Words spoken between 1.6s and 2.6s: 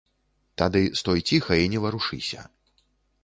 і не варушыся.